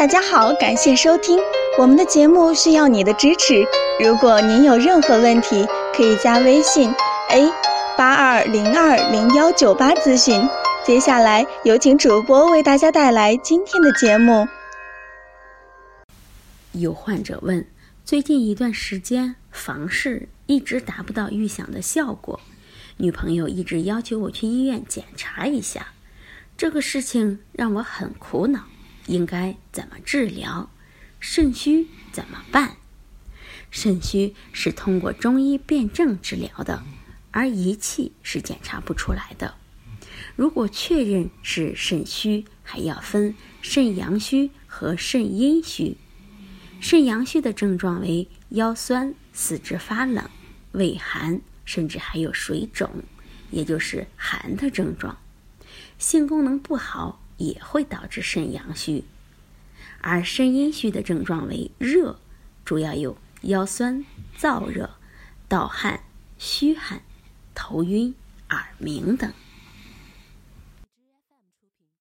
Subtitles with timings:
[0.00, 1.38] 大家好，感谢收听
[1.78, 3.62] 我们的节目，需要你的支持。
[4.02, 6.90] 如果您有任何问题，可以加微信
[7.28, 7.52] a
[7.98, 10.40] 八二零二零幺九八咨询。
[10.86, 14.48] 接下来有请主播为大家带来今天的节目。
[16.72, 17.66] 有患者问：
[18.02, 22.40] 最近一段时间房事一直达不到预想的效果，
[22.96, 25.88] 女朋友一直要求我去医院检查一下，
[26.56, 28.60] 这个事情让我很苦恼。
[29.06, 30.70] 应该怎么治疗？
[31.18, 32.76] 肾虚怎么办？
[33.70, 36.82] 肾虚是通过中医辨证治疗的，
[37.30, 39.54] 而仪器是检查不出来的。
[40.34, 45.96] 如果确认是肾虚，还要分肾阳虚和肾阴虚。
[46.80, 50.28] 肾阳虚的症状为腰酸、四肢发冷、
[50.72, 52.90] 畏寒，甚至还有水肿，
[53.50, 55.18] 也就是寒的症状。
[55.98, 57.20] 性功能不好。
[57.40, 59.02] 也会导致肾阳虚，
[60.02, 62.20] 而肾阴虚的症状为热，
[62.66, 64.04] 主要有腰酸、
[64.38, 64.90] 燥热、
[65.48, 66.00] 盗汗、
[66.38, 67.00] 虚汗、
[67.54, 68.14] 头晕、
[68.50, 69.32] 耳鸣等。